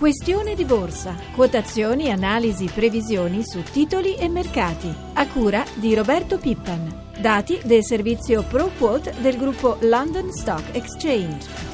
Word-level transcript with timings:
Questione 0.00 0.54
di 0.54 0.64
borsa. 0.64 1.14
Quotazioni, 1.34 2.10
analisi, 2.10 2.64
previsioni 2.64 3.44
su 3.44 3.62
titoli 3.62 4.14
e 4.16 4.30
mercati. 4.30 4.90
A 5.12 5.28
cura 5.28 5.62
di 5.74 5.94
Roberto 5.94 6.38
Pippan. 6.38 7.10
Dati 7.20 7.60
del 7.64 7.84
servizio 7.84 8.42
ProQuote 8.42 9.16
del 9.20 9.36
gruppo 9.36 9.76
London 9.82 10.32
Stock 10.32 10.74
Exchange. 10.74 11.68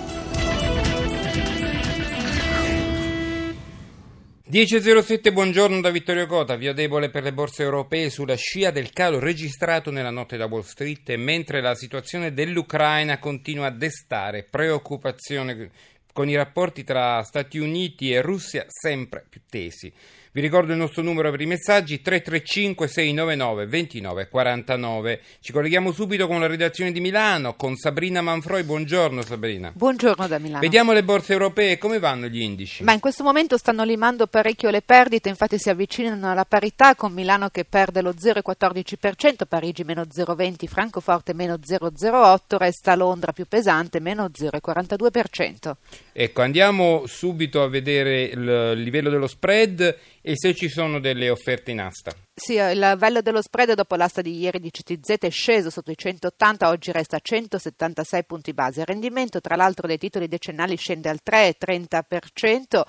10.07, 4.51 5.33
buongiorno 5.33 5.81
da 5.81 5.91
Vittorio 5.91 6.27
Cota, 6.27 6.57
via 6.57 6.73
debole 6.73 7.11
per 7.11 7.23
le 7.23 7.33
borse 7.33 7.63
europee 7.63 8.11
sulla 8.11 8.37
scia 8.37 8.71
del 8.71 8.91
calo 8.91 9.19
registrato 9.19 9.91
nella 9.91 10.11
notte 10.11 10.37
da 10.37 10.47
Wall 10.47 10.63
Street 10.63 11.15
mentre 11.15 11.61
la 11.61 11.75
situazione 11.75 12.33
dell'Ucraina 12.33 13.19
continua 13.19 13.67
a 13.67 13.71
destare 13.71 14.47
preoccupazione 14.49 15.71
con 16.17 16.31
i 16.31 16.35
rapporti 16.35 16.83
tra 16.83 17.23
Stati 17.25 17.59
Uniti 17.59 18.11
e 18.11 18.23
Russia 18.23 18.65
sempre 18.69 19.23
più 19.29 19.43
tesi. 19.51 19.93
Vi 20.33 20.41
ricordo 20.41 20.73
il 20.73 20.79
nostro 20.79 21.03
numero 21.03 21.31
per 21.31 21.43
i 21.43 21.47
messaggi 21.47 22.01
335 22.01 22.89
699 22.89 23.67
2949. 23.67 25.21
Ci 25.41 25.53
colleghiamo 25.53 25.93
subito 25.93 26.27
con 26.27 26.41
la 26.41 26.47
redazione 26.47 26.93
di 26.93 27.01
Milano 27.01 27.55
con 27.55 27.77
Sabrina 27.77 28.23
Manfroi. 28.23 28.63
Buongiorno 28.63 29.21
Sabrina. 29.21 29.73
Buongiorno 29.75 30.27
da 30.27 30.39
Milano. 30.39 30.61
Vediamo 30.61 30.93
le 30.93 31.05
borse 31.05 31.33
europee, 31.33 31.77
come 31.77 31.99
vanno 31.99 32.29
gli 32.29 32.41
indici? 32.41 32.83
Ma 32.83 32.93
in 32.93 33.01
questo 33.01 33.23
momento 33.23 33.59
stanno 33.59 33.85
limando 33.85 34.27
parecchio 34.27 34.71
le 34.71 34.81
perdite, 34.81 35.29
infatti 35.29 35.59
si 35.59 35.69
avvicinano 35.69 36.31
alla 36.31 36.47
parità 36.47 36.95
con 36.95 37.13
Milano 37.13 37.51
che 37.51 37.67
perde 37.67 38.01
lo 38.01 38.13
0,14%, 38.13 39.47
Parigi 39.47 39.85
meno 39.85 40.03
0,20%, 40.03 40.67
Francoforte 40.67 41.35
meno 41.35 41.57
0,08%, 41.57 42.57
resta 42.57 42.95
Londra 42.95 43.33
più 43.33 43.47
pesante 43.47 44.01
meno 44.01 44.27
0,42%. 44.27 45.75
Ecco, 46.19 46.41
andiamo 46.41 47.05
subito 47.05 47.63
a 47.63 47.69
vedere 47.69 48.23
il 48.23 48.73
livello 48.81 49.11
dello 49.11 49.27
spread 49.27 49.99
e 50.23 50.33
se 50.35 50.55
ci 50.55 50.71
sono 50.71 50.99
delle 50.99 51.29
offerte 51.29 51.73
in 51.73 51.81
asta. 51.81 52.11
Sì, 52.35 52.55
il 52.55 52.79
livello 52.79 53.21
dello 53.21 53.43
spread 53.43 53.75
dopo 53.75 53.97
l'asta 53.97 54.23
di 54.23 54.39
ieri 54.39 54.59
di 54.59 54.71
CTZ 54.71 55.19
è 55.19 55.29
sceso 55.29 55.69
sotto 55.69 55.91
i 55.91 55.95
180, 55.95 56.71
oggi 56.71 56.91
resta 56.91 57.17
a 57.17 57.21
176 57.23 58.25
punti 58.25 58.55
base. 58.55 58.81
Il 58.81 58.87
rendimento, 58.87 59.43
tra 59.43 59.57
l'altro, 59.57 59.87
dei 59.87 59.99
titoli 59.99 60.27
decennali 60.27 60.77
scende 60.77 61.11
al 61.11 61.21
3,30%, 61.23 62.83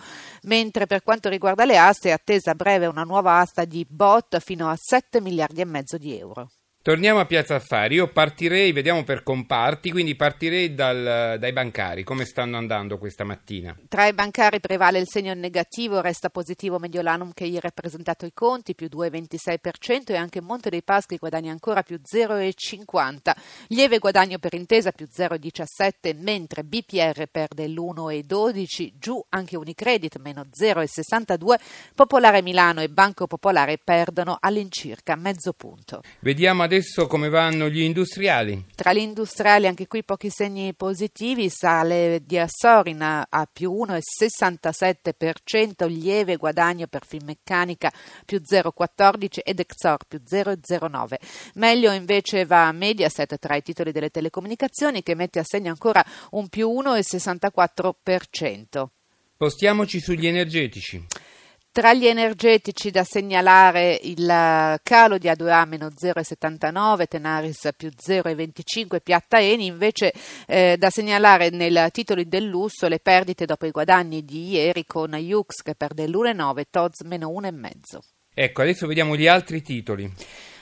mentre 0.44 0.86
per 0.88 1.04
quanto 1.04 1.28
riguarda 1.28 1.66
le 1.66 1.78
aste 1.78 2.08
è 2.08 2.14
attesa 2.14 2.52
a 2.52 2.56
breve 2.56 2.86
una 2.86 3.04
nuova 3.04 3.40
asta 3.40 3.66
di 3.66 3.86
bot 3.86 4.40
fino 4.40 4.70
a 4.70 4.78
7 4.80 5.20
miliardi 5.20 5.60
e 5.60 5.66
mezzo 5.66 5.98
di 5.98 6.18
euro. 6.18 6.50
Torniamo 6.88 7.20
a 7.20 7.26
Piazza 7.26 7.56
Affari. 7.56 7.96
Io 7.96 8.08
partirei, 8.08 8.72
vediamo 8.72 9.04
per 9.04 9.22
comparti, 9.22 9.92
quindi 9.92 10.16
partirei 10.16 10.74
dal, 10.74 11.36
dai 11.38 11.52
bancari. 11.52 12.06
Come 12.06 12.24
stanno 12.24 12.56
andando 12.56 12.98
questa 12.98 13.26
mattina? 13.26 13.78
Tra 13.90 14.08
i 14.08 14.14
bancari 14.14 14.62
prevale 14.62 14.98
il 14.98 15.06
segno 15.06 15.34
negativo, 15.34 16.00
resta 16.00 16.30
positivo 16.30 16.80
Mediolanum 16.80 17.34
che 17.34 17.44
ieri 17.44 17.68
ha 17.68 17.72
presentato 17.72 18.26
i 18.26 18.32
conti, 18.34 18.74
più 18.74 18.88
2,26% 18.90 20.14
e 20.14 20.16
anche 20.16 20.40
Monte 20.40 20.70
dei 20.70 20.82
Paschi 20.82 21.18
guadagna 21.18 21.52
ancora 21.52 21.84
più 21.84 22.00
0,50%. 22.02 23.34
Lieve 23.68 24.00
guadagno 24.00 24.38
per 24.38 24.54
intesa 24.54 24.94
più 24.94 25.08
0,17%, 25.14 26.16
mentre 26.22 26.64
BPR 26.64 27.26
perde 27.30 27.68
l'1,12%, 27.68 28.94
giù 28.98 29.22
anche 29.32 29.58
Unicredit 29.58 30.20
meno 30.20 30.46
0,62%, 30.58 31.56
Popolare 31.94 32.42
Milano 32.42 32.80
e 32.80 32.88
Banco 32.88 33.28
Popolare 33.28 33.78
perdono 33.78 34.38
all'incirca 34.40 35.18
mezzo 35.18 35.52
punto. 35.52 36.02
Vediamo 36.22 36.64
adesso 36.64 36.76
adesso 36.78 37.08
come 37.08 37.30
vanno 37.30 37.70
gli 37.70 37.82
industriali? 37.82 38.66
Tra 38.76 38.94
gli 38.94 39.00
industriali 39.00 39.66
anche 39.66 39.88
qui 39.88 40.04
pochi 40.04 40.30
segni 40.30 40.76
positivi, 40.76 41.50
sale 41.50 42.22
di 42.24 42.38
Assorin 42.38 43.02
a 43.02 43.50
più 43.52 43.74
1,67%, 43.74 45.88
lieve 45.88 46.36
guadagno 46.36 46.86
per 46.86 47.04
Finmeccanica 47.06 47.92
più 48.26 48.40
0,14% 48.40 49.40
ed 49.44 49.60
Exor 49.60 50.06
più 50.08 50.22
0,09%. 50.24 51.16
Meglio 51.56 51.92
invece 51.92 52.46
va 52.46 52.72
Mediaset 52.72 53.40
tra 53.40 53.56
i 53.56 53.64
titoli 53.64 53.92
delle 53.92 54.12
telecomunicazioni 54.12 55.02
che 55.02 55.16
mette 55.16 55.40
a 55.40 55.44
segno 55.44 55.72
ancora 55.72 56.06
un 56.32 56.48
più 56.48 56.70
1,64%. 56.70 58.86
Postiamoci 59.36 60.00
sugli 60.00 60.28
energetici. 60.28 61.04
Tra 61.78 61.94
gli 61.94 62.08
energetici 62.08 62.90
da 62.90 63.04
segnalare 63.04 64.00
il 64.02 64.26
calo 64.82 65.18
di 65.20 65.28
A2A 65.28 65.68
meno 65.68 65.90
0,79, 65.90 67.06
Tenaris 67.06 67.70
più 67.78 67.90
0,25, 67.90 68.98
Piatta 69.04 69.40
Eni 69.40 69.68
invece 69.68 70.12
eh, 70.48 70.76
da 70.80 70.90
segnalare 70.90 71.52
nei 71.52 71.72
titoli 71.92 72.28
del 72.28 72.46
lusso 72.46 72.88
le 72.88 72.98
perdite 72.98 73.46
dopo 73.46 73.68
i 73.68 73.70
guadagni 73.70 74.26
di 74.26 74.54
ieri 74.54 74.88
con 74.88 75.14
Yux 75.14 75.62
che 75.62 75.76
perde 75.76 76.08
l'1,9, 76.08 76.64
Toz 76.72 77.02
meno 77.02 77.30
1,5. 77.30 78.00
Ecco, 78.34 78.62
adesso 78.64 78.88
vediamo 78.88 79.16
gli 79.16 79.28
altri 79.28 79.62
titoli. 79.62 80.12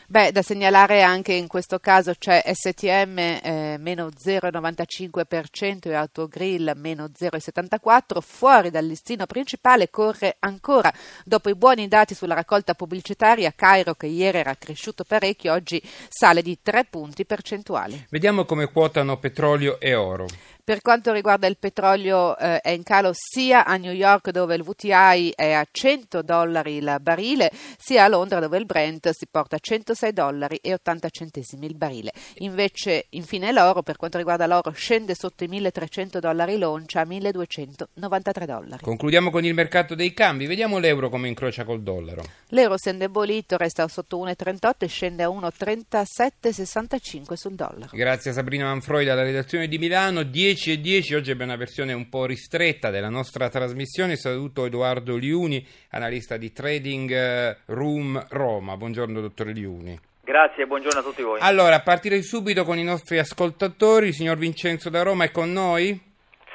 Beh, 0.08 0.32
da 0.32 0.44
segnalare 0.44 1.02
anche 1.02 1.34
in 1.34 1.48
questo 1.48 1.80
caso 1.80 2.14
c'è 2.16 2.44
STM 2.46 3.18
eh, 3.18 3.76
meno 3.80 4.08
0,95% 4.10 5.90
e 5.90 5.94
Autogrill 5.96 6.74
meno 6.76 7.06
0,74%. 7.06 8.22
Fuori 8.22 8.70
dal 8.70 8.86
listino 8.86 9.26
principale 9.26 9.90
corre 9.90 10.36
ancora, 10.40 10.94
dopo 11.24 11.50
i 11.50 11.56
buoni 11.56 11.88
dati 11.88 12.14
sulla 12.14 12.36
raccolta 12.36 12.76
pubblicitaria, 12.76 13.54
Cairo 13.56 13.96
che 13.96 14.06
ieri 14.06 14.38
era 14.38 14.56
cresciuto 14.56 15.04
parecchio, 15.04 15.54
oggi 15.54 15.82
sale 16.08 16.44
di 16.44 16.60
3 16.62 16.86
punti 16.86 17.26
percentuali. 17.26 18.06
Vediamo 18.10 18.46
come 18.46 18.72
quotano 18.72 19.18
petrolio 19.18 19.80
e 19.80 19.96
oro. 19.96 20.28
Per 20.66 20.82
quanto 20.82 21.14
riguarda 21.14 21.46
il 21.46 21.58
petrolio 21.60 22.36
eh, 22.40 22.60
è 22.60 22.72
in 22.72 22.82
calo 22.82 23.12
sia 23.14 23.66
a 23.66 23.78
New 23.78 23.92
York 23.92 24.32
dove 24.32 24.56
il 24.56 24.64
VTI 24.64 25.34
è 25.36 25.52
a 25.52 25.64
100 25.70 26.24
dollari 26.24 26.78
il 26.78 26.98
barile, 27.02 27.52
sia 27.78 28.06
a 28.06 28.08
Londra 28.08 28.40
dove 28.40 28.58
il 28.58 28.66
Brent 28.66 29.12
si 29.12 29.28
porta 29.30 29.58
a 29.58 29.60
106 29.62 30.12
dollari 30.12 30.56
e 30.64 30.74
80 30.74 31.10
centesimi 31.10 31.68
il 31.68 31.76
barile. 31.76 32.12
Invece, 32.38 33.06
infine 33.12 33.52
l'oro, 33.52 33.84
per 33.84 33.98
quanto 33.98 34.18
riguarda 34.18 34.48
l'oro, 34.48 34.72
scende 34.72 35.14
sotto 35.14 35.44
i 35.44 35.48
1300 35.48 36.20
dollari 36.20 36.58
l'oncia 36.58 37.02
a 37.02 37.06
1293 37.06 38.46
dollari. 38.48 38.84
Concludiamo 38.84 39.30
con 39.30 39.46
il 39.46 39.54
mercato 39.54 39.94
dei 39.94 40.14
cambi, 40.14 40.48
vediamo 40.48 40.80
l'euro 40.80 41.10
come 41.10 41.28
incrocia 41.28 41.64
col 41.64 41.84
dollaro. 41.84 42.24
L'euro 42.48 42.80
si 42.80 42.90
è 42.90 42.92
indebolito, 42.92 43.56
resta 43.58 43.88
sotto 43.88 44.18
1,38 44.18 44.72
e 44.80 44.88
scende 44.88 45.22
a 45.22 45.28
1,3765 45.28 47.34
sul 47.34 47.54
dollaro. 47.54 47.90
Grazie 47.92 48.32
a 48.32 48.34
Sabrina 48.34 48.66
Manfroi 48.66 49.06
dalla 49.06 49.22
redazione 49.22 49.68
di 49.68 49.78
Milano. 49.78 50.24
10 50.24 50.54
10 50.56 50.72
e 50.72 50.80
10, 50.80 51.16
oggi 51.16 51.32
abbiamo 51.32 51.52
una 51.52 51.60
versione 51.60 51.92
un 51.92 52.08
po' 52.08 52.26
ristretta 52.26 52.90
della 52.90 53.10
nostra 53.10 53.50
trasmissione. 53.50 54.16
Saluto 54.16 54.66
Edoardo 54.66 55.18
Liuni, 55.18 55.62
analista 55.92 56.38
di 56.38 56.54
Trading 56.54 57.12
eh, 57.12 57.58
Room 57.66 58.26
Roma. 58.30 58.78
Buongiorno 58.78 59.20
dottor 59.20 59.48
Liuni. 59.48 60.00
Grazie, 60.24 60.66
buongiorno 60.66 61.00
a 61.00 61.04
tutti 61.04 61.24
voi. 61.24 61.40
Allora, 61.42 61.82
partirei 61.82 62.24
subito 62.24 62.64
con 62.64 62.78
i 62.78 62.86
nostri 62.86 63.18
ascoltatori. 63.18 64.08
Il 64.08 64.14
signor 64.14 64.38
Vincenzo 64.38 64.90
da 64.90 65.04
Roma 65.04 65.26
è 65.26 65.32
con 65.32 65.52
noi? 65.52 66.00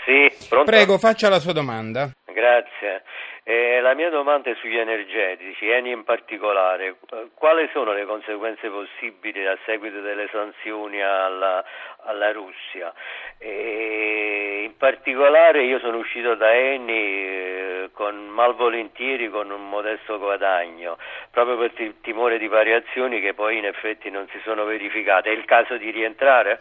Sì, 0.07 0.47
pronto? 0.49 0.71
Prego, 0.71 0.97
faccia 0.97 1.29
la 1.29 1.39
sua 1.39 1.53
domanda. 1.53 2.11
Grazie. 2.25 3.03
Eh, 3.51 3.81
la 3.81 3.95
mia 3.97 4.11
domanda 4.11 4.49
è 4.49 4.55
sugli 4.61 4.77
energetici, 4.79 5.69
Eni 5.69 5.91
in 5.91 6.05
particolare. 6.05 6.95
Quali 7.35 7.69
sono 7.73 7.93
le 7.93 8.05
conseguenze 8.05 8.69
possibili 8.69 9.45
a 9.45 9.59
seguito 9.67 10.01
delle 10.01 10.29
sanzioni 10.31 11.03
alla, 11.03 11.65
alla 12.05 12.31
Russia? 12.31 12.95
Eh, 13.39 14.63
in 14.67 14.77
particolare 14.77 15.65
io 15.65 15.81
sono 15.81 15.97
uscito 15.97 16.37
da 16.37 16.55
Eni 16.55 16.93
eh, 16.93 17.91
con 17.93 18.29
malvolentieri 18.29 19.29
con 19.31 19.51
un 19.51 19.69
modesto 19.69 20.21
guadagno, 20.21 20.97
proprio 21.33 21.57
per 21.57 21.73
il 21.79 21.97
timore 22.03 22.39
di 22.39 22.47
variazioni 22.47 23.21
che 23.21 23.35
poi 23.35 23.59
in 23.59 23.65
effetti 23.65 24.11
non 24.11 24.29
si 24.31 24.39
sono 24.45 24.65
verificate. 24.65 25.29
È 25.29 25.33
il 25.33 25.45
caso 25.45 25.77
di 25.77 25.91
rientrare? 25.91 26.61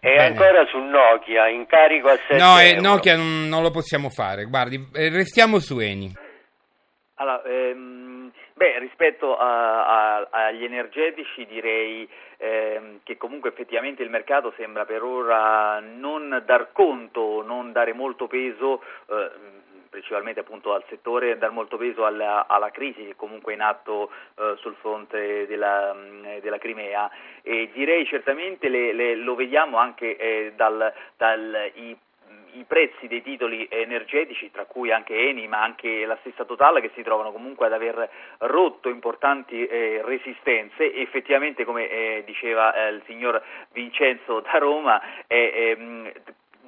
E 0.00 0.16
Bene. 0.16 0.20
ancora 0.26 0.66
su 0.66 0.78
Nokia, 0.78 1.48
incarico 1.48 2.08
a 2.08 2.16
7 2.16 2.36
No, 2.36 2.58
eh, 2.60 2.74
Nokia 2.78 3.16
non, 3.16 3.48
non, 3.48 3.62
lo 3.62 3.70
possiamo 3.70 4.10
fare. 4.10 4.44
Guardi, 4.44 4.88
eh, 4.92 5.08
restiamo 5.08 5.58
su 5.60 5.78
Eni. 5.78 6.13
Allora, 7.16 7.42
ehm, 7.44 8.32
beh, 8.54 8.78
rispetto 8.80 9.36
a, 9.36 10.18
a, 10.20 10.28
agli 10.30 10.64
energetici 10.64 11.46
direi 11.46 12.08
ehm, 12.38 13.00
che 13.04 13.16
comunque 13.16 13.50
effettivamente 13.50 14.02
il 14.02 14.10
mercato 14.10 14.52
sembra 14.56 14.84
per 14.84 15.02
ora 15.02 15.78
non 15.78 16.42
dar 16.44 16.72
conto, 16.72 17.42
non 17.42 17.70
dare 17.70 17.92
molto 17.92 18.26
peso. 18.26 18.82
Eh, 19.06 19.62
principalmente 19.94 20.40
appunto 20.40 20.74
al 20.74 20.82
settore, 20.88 21.38
dar 21.38 21.52
molto 21.52 21.76
peso 21.76 22.04
alla, 22.04 22.48
alla 22.48 22.70
crisi 22.70 23.04
che 23.04 23.14
comunque 23.14 23.52
è 23.52 23.54
in 23.54 23.62
atto 23.62 24.10
eh, 24.34 24.56
sul 24.58 24.74
fronte 24.80 25.46
della, 25.46 25.94
mm, 25.94 26.38
della, 26.40 26.58
Crimea 26.58 27.08
e 27.42 27.70
direi 27.72 28.04
certamente 28.04 28.68
le, 28.68 28.92
le, 28.92 29.14
lo 29.14 29.36
vediamo 29.36 29.76
anche 29.76 30.16
eh, 30.16 30.52
dal 30.56 30.92
i 32.54 32.64
prezzi 32.64 33.06
dei 33.06 33.22
titoli 33.22 33.66
energetici, 33.70 34.50
tra 34.50 34.64
cui 34.64 34.90
anche 34.92 35.14
Eni, 35.14 35.46
ma 35.48 35.62
anche 35.62 36.04
la 36.06 36.16
stessa 36.20 36.44
Total, 36.44 36.80
che 36.80 36.90
si 36.94 37.02
trovano 37.02 37.32
comunque 37.32 37.66
ad 37.66 37.72
aver 37.72 38.08
rotto 38.38 38.88
importanti 38.88 39.66
eh, 39.66 40.00
resistenze. 40.04 40.92
Effettivamente, 40.94 41.64
come 41.64 41.88
eh, 41.88 42.22
diceva 42.24 42.74
eh, 42.74 42.90
il 42.90 43.02
signor 43.06 43.42
Vincenzo 43.72 44.40
da 44.40 44.58
Roma, 44.58 45.00
ehm, 45.26 46.12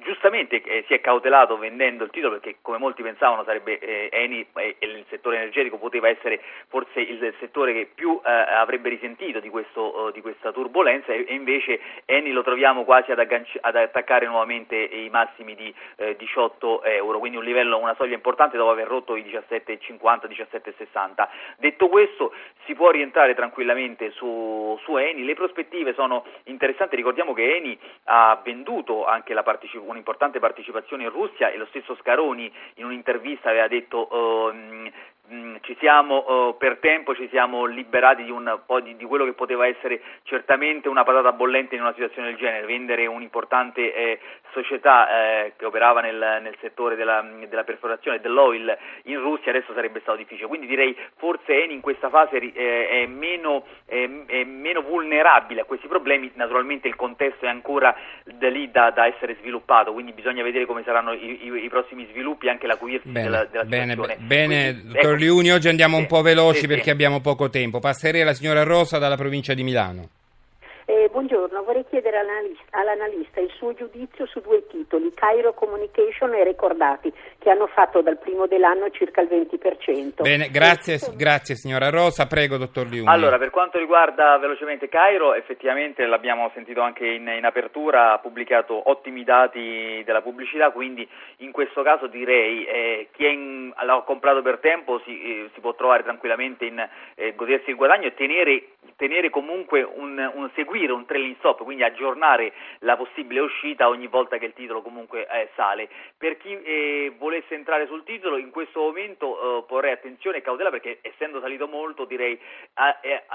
giustamente 0.07 0.61
eh, 0.61 0.85
si 0.87 0.93
è 0.93 1.01
cautelato 1.01 1.57
vendendo 1.57 2.05
il 2.05 2.11
titolo 2.11 2.39
perché 2.39 2.59
come 2.61 2.77
molti 2.77 3.01
pensavano 3.01 3.43
sarebbe 3.43 3.77
eh, 3.77 4.09
Eni 4.11 4.45
e 4.55 4.75
eh, 4.79 4.85
il 4.85 5.03
settore 5.09 5.35
energetico 5.35 5.77
poteva 5.77 6.07
essere 6.07 6.41
forse 6.69 7.01
il 7.01 7.33
settore 7.39 7.73
che 7.73 7.89
più 7.93 8.19
eh, 8.23 8.29
avrebbe 8.31 8.87
risentito 8.87 9.41
di, 9.41 9.49
questo, 9.49 10.11
di, 10.13 10.21
questa 10.21 10.53
turbolenza 10.53 11.11
e, 11.11 11.25
invece 11.29 11.81
Eni 12.05 12.31
lo 12.31 12.41
troviamo 12.41 12.85
quasi 12.85 13.11
ad, 13.11 13.19
agganci- 13.19 13.57
ad 13.59 13.75
attaccare 13.75 14.25
nuovamente 14.27 14.77
i 14.77 15.09
massimi 15.09 15.55
di 15.55 15.73
18 16.17 16.83
eh, 16.83 16.95
euro, 16.95 17.19
quindi 17.19 17.37
un 17.37 17.43
livello, 17.43 17.77
una 17.77 17.95
soglia 17.95 18.15
importante 18.15 18.55
dopo 18.55 18.71
aver 18.71 18.87
rotto 18.87 19.15
i 19.17 19.23
17,50, 19.23 19.99
17,60. 19.99 21.27
Detto 21.57 21.89
questo 21.89 22.33
si 22.65 22.75
può 22.75 22.91
rientrare 22.91 23.35
tranquillamente 23.35 24.11
su, 24.11 24.79
su 24.83 24.95
Eni, 24.95 25.25
le 25.25 25.33
prospettive 25.33 25.93
sono 25.93 26.23
interessanti, 26.43 26.95
ricordiamo 26.95 27.33
che 27.33 27.55
Eni 27.55 27.77
ha 28.05 28.39
venduto 28.41 29.05
anche 29.05 29.33
partecip- 29.43 29.83
un'importante 29.97 30.39
partecipazione 30.39 31.03
in 31.03 31.09
Russia 31.09 31.49
e 31.49 31.57
lo 31.57 31.65
stesso 31.65 31.95
Scaroni 31.95 32.51
in 32.75 32.85
un'intervista 32.85 33.49
aveva 33.49 33.67
detto 33.67 34.07
Mm, 34.53 34.87
ci 35.61 35.75
siamo 35.79 36.47
uh, 36.47 36.57
per 36.57 36.77
tempo 36.77 37.13
ci 37.13 37.27
siamo 37.29 37.65
liberati 37.65 38.23
di 38.23 38.31
un 38.31 38.59
po' 38.65 38.79
di, 38.79 38.95
di, 38.95 39.03
quello 39.03 39.25
che 39.25 39.33
poteva 39.33 39.67
essere 39.67 40.01
certamente 40.23 40.87
una 40.87 41.03
patata 41.03 41.33
bollente 41.33 41.75
in 41.75 41.81
una 41.81 41.91
situazione 41.93 42.29
del 42.29 42.37
genere, 42.37 42.65
vendere 42.65 43.05
un'importante 43.07 43.93
eh, 43.93 44.19
società 44.53 45.09
eh, 45.09 45.53
che 45.57 45.65
operava 45.65 45.99
nel, 45.99 46.39
nel 46.41 46.55
settore 46.61 46.95
della, 46.95 47.25
della, 47.47 47.65
perforazione 47.65 48.21
dell'oil 48.21 48.75
in 49.03 49.19
Russia 49.19 49.51
adesso 49.51 49.73
sarebbe 49.73 49.99
stato 49.99 50.17
difficile, 50.17 50.47
quindi 50.47 50.65
direi 50.65 50.95
forse 51.17 51.61
Eni 51.61 51.73
in 51.73 51.81
questa 51.81 52.09
fase 52.09 52.37
eh, 52.37 52.87
è, 52.87 53.05
meno, 53.05 53.65
è, 53.85 54.07
meno, 54.45 54.81
vulnerabile 54.81 55.61
a 55.61 55.65
questi 55.65 55.87
problemi, 55.87 56.31
naturalmente 56.35 56.87
il 56.87 56.95
contesto 56.95 57.45
è 57.45 57.49
ancora 57.49 57.93
da 58.23 58.49
lì 58.49 58.71
da, 58.71 58.91
da 58.91 59.05
essere 59.05 59.35
sviluppato, 59.41 59.91
quindi 59.91 60.13
bisogna 60.13 60.43
vedere 60.43 60.65
come 60.65 60.83
saranno 60.83 61.11
i, 61.11 61.45
i, 61.45 61.63
i 61.65 61.69
prossimi 61.69 62.07
sviluppi 62.11 62.47
anche 62.47 62.67
l'acuirsi 62.67 63.09
bene, 63.09 63.25
della, 63.25 63.45
della 63.45 63.63
bene, 63.65 63.89
situazione. 63.91 64.25
Bene, 64.25 64.71
quindi, 64.71 64.87
dottor 64.93 65.13
ecco, 65.13 65.16
Liuni, 65.17 65.51
oggi 65.51 65.67
andiamo 65.67 65.95
sì, 65.95 66.01
un 66.01 66.07
po' 66.07 66.21
veloci 66.21 66.61
sì, 66.61 66.67
perché 66.67 66.83
sì. 66.85 66.89
abbiamo 66.91 67.19
poco 67.19 67.49
tempo. 67.49 67.79
Passerei 67.79 68.21
alla 68.21 68.33
signora 68.33 68.63
Rosa 68.63 68.97
dalla 68.97 69.17
provincia 69.17 69.53
di 69.53 69.63
Milano. 69.63 70.09
Eh, 70.85 71.09
buongiorno, 71.11 71.63
vorrei 71.63 71.83
chiedere 71.89 72.17
all'analista, 72.17 72.77
all'analista, 72.79 73.41
il 73.41 73.51
suo 73.57 73.73
giudizio 73.73 74.25
su 74.25 74.39
due 74.39 74.65
titoli, 74.67 75.11
Cairo 75.13 75.53
Communication 75.53 76.33
e 76.33 76.45
Ricordati, 76.45 77.11
che 77.47 77.53
hanno 77.53 77.67
fatto 77.67 78.01
dal 78.01 78.17
primo 78.17 78.45
dell'anno 78.45 78.89
circa 78.89 79.21
il 79.21 79.29
20%. 79.29 80.21
Bene, 80.21 80.49
grazie, 80.49 80.99
grazie 81.15 81.55
signora 81.55 81.89
Rosa, 81.89 82.27
prego 82.27 82.57
dottor 82.57 82.87
Liuni. 82.87 83.07
Allora, 83.07 83.37
per 83.37 83.51
quanto 83.51 83.77
riguarda 83.77 84.37
velocemente 84.37 84.89
Cairo, 84.89 85.33
effettivamente 85.33 86.05
l'abbiamo 86.05 86.51
sentito 86.53 86.81
anche 86.81 87.07
in, 87.07 87.25
in 87.25 87.45
apertura, 87.45 88.11
ha 88.11 88.17
pubblicato 88.17 88.89
ottimi 88.89 89.23
dati 89.23 90.03
della 90.03 90.21
pubblicità, 90.21 90.71
quindi 90.71 91.07
in 91.37 91.53
questo 91.53 91.83
caso 91.83 92.07
direi 92.07 92.65
eh, 92.65 93.07
chi 93.13 93.25
in, 93.25 93.73
l'ha 93.81 94.03
comprato 94.05 94.41
per 94.41 94.57
tempo 94.57 94.99
si, 95.05 95.11
eh, 95.11 95.49
si 95.53 95.61
può 95.61 95.73
trovare 95.73 96.03
tranquillamente 96.03 96.65
in 96.65 96.85
eh, 97.15 97.33
godersi 97.33 97.69
il 97.69 97.77
guadagno 97.77 98.07
e 98.07 98.13
tenere, 98.13 98.71
tenere 98.97 99.29
comunque 99.29 99.83
un, 99.83 100.17
un 100.33 100.49
seguire 100.53 100.91
un 100.91 101.05
trailing 101.05 101.37
stop, 101.37 101.63
quindi 101.63 101.83
aggiornare 101.83 102.51
la 102.79 102.97
possibile 102.97 103.39
uscita 103.39 103.87
ogni 103.87 104.07
volta 104.07 104.37
che 104.37 104.47
il 104.47 104.53
titolo 104.53 104.81
comunque 104.81 105.25
eh, 105.27 105.47
sale. 105.55 105.87
Per 106.17 106.35
chi 106.35 106.61
eh, 106.61 107.13
volesse 107.37 107.55
entrare 107.55 107.87
sul 107.87 108.03
titolo 108.03 108.37
in 108.37 108.49
questo 108.49 108.79
momento 108.79 109.59
eh, 109.59 109.63
porrei 109.67 109.91
attenzione 109.91 110.37
e 110.37 110.41
cautela 110.41 110.69
perché 110.69 110.99
essendo 111.01 111.39
salito 111.39 111.67
molto 111.67 112.05
direi 112.05 112.33
eh, 112.33 112.39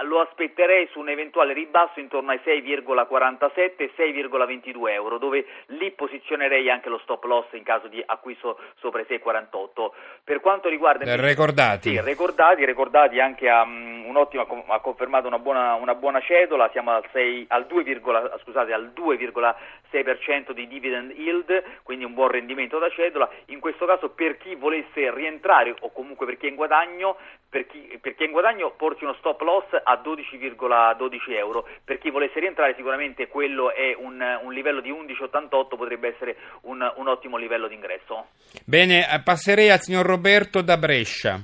lo 0.05 0.21
aspetterei 0.21 0.89
su 0.91 0.99
un 0.99 1.09
eventuale 1.09 1.53
ribasso 1.53 2.01
intorno 2.01 2.33
ai 2.33 2.41
6,47-6,22 2.45 4.91
euro 4.91 5.19
dove 5.19 5.47
lì 5.67 5.93
posizionerei 5.93 6.69
anche 6.71 6.89
lo 6.89 6.99
stop 6.99 7.23
loss 7.25 7.47
in 7.53 7.63
caso 7.63 7.87
di 7.89 8.03
acquisto 8.05 8.59
sopra 8.79 9.01
i 9.01 9.07
6,48. 9.09 9.91
Per 10.25 10.41
quanto 10.41 10.69
riguarda... 10.69 11.05
Eh, 11.05 11.27
ricordati. 11.27 11.91
Sì, 11.91 12.01
ricordati, 12.01 12.65
ricordati 12.65 13.21
anche 13.21 13.49
a 13.49 13.63
um, 13.63 14.07
un'ottima, 14.07 14.47
ha 14.67 14.81
confermato 14.81 15.27
una 15.27 15.39
buona, 15.39 15.75
una 15.75 15.95
buona 15.95 16.21
cedola, 16.21 16.69
siamo 16.73 16.93
al 16.93 17.05
6 17.13 17.47
al 17.49 17.67
2, 17.67 18.01
scusate, 18.43 18.73
al 18.73 18.93
2,6% 18.95 20.53
di 20.53 20.67
dividend 20.67 21.13
yield, 21.13 21.63
quindi 21.83 22.05
un 22.05 22.15
buon 22.15 22.29
rendimento 22.29 22.79
da 22.79 22.89
cedola. 22.91 23.29
In 23.47 23.61
questo 23.61 23.82
caso 23.87 24.11
per 24.11 24.39
chi 24.39 24.55
volesse 24.55 25.13
rientrare 25.15 25.75
o 25.81 25.91
comunque 25.93 26.27
per 26.27 26.37
chi 26.37 26.47
è 26.47 26.49
in 26.49 26.55
guadagno, 26.55 27.17
per 27.49 27.67
chi, 27.67 27.99
per 28.01 28.15
chi 28.15 28.23
è 28.23 28.27
in 28.27 28.33
guadagno 28.33 28.73
porti 28.77 29.05
uno 29.05 29.15
stop 29.15 29.41
loss 29.43 29.67
a 29.73 30.01
12,12 30.03 31.33
euro. 31.33 31.69
Per 31.85 31.99
chi 31.99 32.11
volesse 32.11 32.41
rientrare 32.41 32.75
sicuramente 32.77 33.29
quello 33.29 33.73
è 33.73 33.95
un, 33.97 34.23
un 34.43 34.53
livello 34.53 34.81
di 34.81 34.91
11,88 34.91 35.77
potrebbe 35.77 36.09
essere 36.09 36.37
un, 36.63 36.93
un 36.97 37.09
ottimo 37.09 37.37
livello 37.37 37.69
di 37.69 37.75
ingresso. 37.75 38.29
Bene, 38.65 39.01
eh, 39.01 39.21
passerei 39.23 39.71
al 39.71 39.81
signor 39.81 40.07
Roberto 40.07 40.63
da 40.63 40.77
Brescia. 40.77 41.41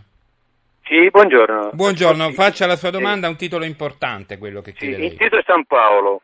Sì, 0.85 1.11
buongiorno. 1.11 1.71
Buongiorno, 1.75 2.31
faccia 2.31 2.67
la 2.67 2.77
sua 2.77 2.91
domanda, 2.91 3.27
è 3.27 3.31
un 3.31 3.37
titolo 3.37 3.67
importante 3.67 4.39
quello 4.39 4.63
che 4.63 4.73
chiede 4.73 4.95
sì, 4.95 5.01
lei. 5.01 5.11
Il 5.11 5.19
titolo 5.19 5.43
è 5.43 5.45
San 5.45 5.65
Paolo, 5.65 6.23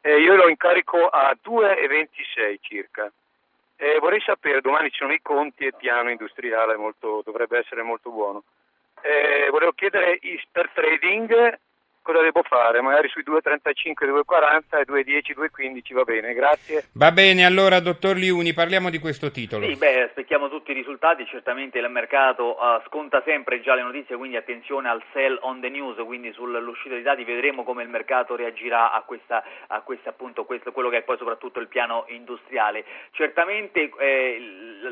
eh, 0.00 0.18
io 0.18 0.34
lo 0.34 0.48
incarico 0.48 1.06
a 1.06 1.36
2,26 1.44 2.56
circa. 2.60 3.12
Eh, 3.80 3.98
vorrei 4.00 4.20
sapere, 4.20 4.60
domani 4.60 4.90
ci 4.90 4.98
sono 4.98 5.12
i 5.12 5.22
conti 5.22 5.62
e 5.62 5.68
il 5.68 5.76
piano 5.76 6.10
industriale 6.10 6.76
molto, 6.76 7.22
dovrebbe 7.24 7.58
essere 7.58 7.82
molto 7.82 8.10
buono. 8.10 8.42
Eh, 9.02 9.48
volevo 9.50 9.70
chiedere 9.72 10.18
per 10.50 10.68
trading 10.74 11.58
cosa 12.08 12.22
devo 12.22 12.42
fare? 12.42 12.80
Magari 12.80 13.08
sui 13.08 13.22
2,35, 13.22 14.24
2,40 14.24 14.78
e 14.80 14.84
2,10, 14.86 15.36
2,15 15.36 15.92
va 15.92 16.04
bene, 16.04 16.32
grazie. 16.32 16.84
Va 16.94 17.12
bene, 17.12 17.44
allora 17.44 17.80
dottor 17.80 18.16
Liuni, 18.16 18.54
parliamo 18.54 18.88
di 18.88 18.98
questo 18.98 19.30
titolo. 19.30 19.66
Sì, 19.66 19.76
beh, 19.76 20.04
aspettiamo 20.04 20.48
tutti 20.48 20.70
i 20.70 20.74
risultati, 20.74 21.26
certamente 21.26 21.78
il 21.78 21.90
mercato 21.90 22.56
uh, 22.58 22.80
sconta 22.86 23.22
sempre 23.26 23.60
già 23.60 23.74
le 23.74 23.82
notizie, 23.82 24.16
quindi 24.16 24.36
attenzione 24.36 24.88
al 24.88 25.02
sell 25.12 25.38
on 25.42 25.60
the 25.60 25.68
news, 25.68 25.96
quindi 26.06 26.32
sull'uscita 26.32 26.94
dei 26.94 27.02
dati 27.02 27.24
vedremo 27.24 27.62
come 27.62 27.82
il 27.82 27.90
mercato 27.90 28.36
reagirà 28.36 28.92
a, 28.92 29.02
questa, 29.02 29.44
a 29.66 29.80
questa, 29.82 30.08
appunto, 30.08 30.44
questo, 30.44 30.72
quello 30.72 30.88
che 30.88 30.98
è 30.98 31.02
poi 31.02 31.18
soprattutto 31.18 31.60
il 31.60 31.68
piano 31.68 32.06
industriale. 32.08 32.84
Certamente 33.10 33.90
eh, 33.98 34.40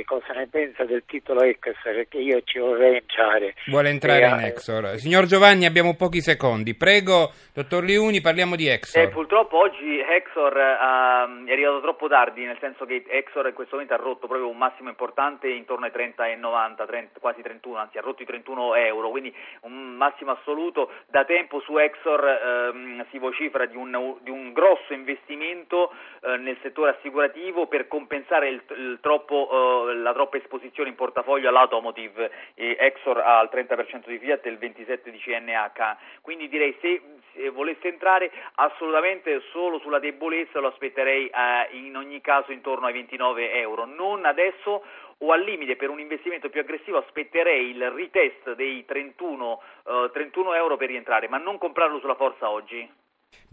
e 0.00 0.04
cosa 0.04 0.32
ne 0.32 0.46
pensa 0.48 0.84
del 0.84 1.04
titolo 1.06 1.42
Exor 1.42 1.74
perché 1.82 2.18
io 2.18 2.42
ci 2.44 2.58
vorrei 2.58 2.96
entrare. 2.96 3.54
Vuole 3.66 3.88
entrare 3.88 4.24
e, 4.24 4.28
in 4.28 4.38
eh, 4.40 4.46
Exor. 4.48 4.98
Signor 4.98 5.26
Giovanni, 5.26 5.64
abbiamo 5.66 5.94
pochi 5.94 6.20
secondi. 6.20 6.74
Prego, 6.74 7.32
dottor 7.52 7.84
Liuni, 7.84 8.20
parliamo 8.20 8.56
di 8.56 8.68
Exor. 8.68 9.02
Eh, 9.02 9.08
purtroppo 9.08 9.58
oggi 9.58 10.00
Exor 10.00 10.52
uh, 10.52 11.44
è 11.46 11.52
arrivato 11.52 11.80
troppo 11.80 12.08
tardi, 12.08 12.44
nel 12.44 12.58
senso 12.60 12.84
che 12.84 13.04
Exor 13.06 13.46
in 13.46 13.54
questo 13.54 13.74
momento 13.76 13.94
ha 13.94 13.98
rotto 13.98 14.26
proprio 14.26 14.48
un 14.48 14.56
massimo 14.56 14.88
importante 14.88 15.48
intorno 15.48 15.86
ai 15.86 15.92
30 15.92 16.26
e 16.28 16.36
90, 16.36 16.86
30, 16.86 17.20
quasi 17.20 17.42
31, 17.42 17.76
anzi 17.76 17.98
ha 17.98 18.00
rotto 18.00 18.22
i 18.22 18.26
31 18.26 18.74
euro, 18.76 19.10
quindi 19.10 19.34
un 19.62 19.94
massimo 19.94 20.32
assoluto. 20.32 20.90
Da 21.08 21.24
tempo 21.24 21.60
su 21.60 21.76
Exor 21.78 22.74
uh, 22.74 23.04
si 23.10 23.18
vocifera 23.18 23.66
di 23.66 23.76
un, 23.76 24.16
di 24.22 24.30
un 24.30 24.52
grosso 24.52 24.92
investimento 24.92 25.92
uh, 26.20 26.30
nel 26.40 26.56
settore 26.62 26.96
assicurativo 26.98 27.66
per 27.66 27.88
compensare 27.88 28.48
il, 28.48 28.62
il 28.76 28.98
troppo 29.00 29.83
la 29.92 30.12
troppa 30.12 30.36
esposizione 30.36 30.88
in 30.88 30.94
portafoglio 30.94 31.48
all'automotive, 31.48 32.30
eh, 32.54 32.76
Exor 32.78 33.18
ha 33.18 33.40
il 33.42 33.50
30% 33.52 34.06
di 34.06 34.18
Fiat 34.18 34.46
e 34.46 34.50
il 34.50 34.58
27% 34.58 35.08
di 35.10 35.18
CNH, 35.18 35.96
quindi 36.20 36.48
direi 36.48 36.76
se, 36.80 37.02
se 37.34 37.48
volesse 37.50 37.88
entrare 37.88 38.30
assolutamente 38.56 39.40
solo 39.50 39.78
sulla 39.78 39.98
debolezza 39.98 40.60
lo 40.60 40.68
aspetterei 40.68 41.26
eh, 41.26 41.76
in 41.76 41.96
ogni 41.96 42.20
caso 42.20 42.52
intorno 42.52 42.86
ai 42.86 42.92
29 42.92 43.52
euro, 43.52 43.84
non 43.84 44.24
adesso 44.24 44.82
o 45.18 45.32
al 45.32 45.42
limite 45.42 45.76
per 45.76 45.90
un 45.90 46.00
investimento 46.00 46.48
più 46.48 46.60
aggressivo 46.60 46.98
aspetterei 46.98 47.70
il 47.70 47.90
retest 47.90 48.54
dei 48.54 48.84
31, 48.84 49.62
uh, 49.84 50.10
31 50.10 50.54
euro 50.54 50.76
per 50.76 50.88
rientrare, 50.88 51.28
ma 51.28 51.38
non 51.38 51.58
comprarlo 51.58 52.00
sulla 52.00 52.16
forza 52.16 52.50
oggi. 52.50 52.88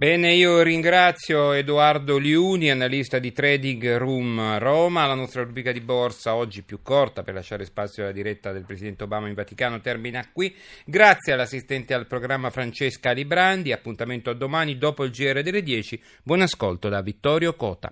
Bene, 0.01 0.33
io 0.33 0.63
ringrazio 0.63 1.51
Edoardo 1.51 2.17
Liuni, 2.17 2.71
analista 2.71 3.19
di 3.19 3.31
Trading 3.31 3.97
Room 3.97 4.57
Roma. 4.57 5.05
La 5.05 5.13
nostra 5.13 5.43
rubrica 5.43 5.71
di 5.71 5.79
borsa, 5.79 6.33
oggi 6.33 6.63
più 6.63 6.81
corta 6.81 7.21
per 7.21 7.35
lasciare 7.35 7.65
spazio 7.65 8.01
alla 8.01 8.11
diretta 8.11 8.51
del 8.51 8.65
Presidente 8.65 9.03
Obama 9.03 9.27
in 9.27 9.35
Vaticano, 9.35 9.79
termina 9.79 10.27
qui. 10.33 10.55
Grazie 10.85 11.33
all'assistente 11.33 11.93
al 11.93 12.07
programma 12.07 12.49
Francesca 12.49 13.11
Librandi. 13.11 13.71
Appuntamento 13.71 14.31
a 14.31 14.33
domani 14.33 14.79
dopo 14.79 15.03
il 15.03 15.11
GR 15.11 15.43
delle 15.43 15.61
10. 15.61 16.01
Buon 16.23 16.41
ascolto 16.41 16.89
da 16.89 17.01
Vittorio 17.01 17.53
Cota. 17.55 17.91